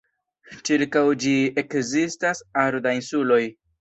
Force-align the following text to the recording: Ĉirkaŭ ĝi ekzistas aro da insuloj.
Ĉirkaŭ 0.69 1.03
ĝi 1.25 1.33
ekzistas 1.63 2.43
aro 2.65 2.85
da 2.87 2.95
insuloj. 3.03 3.43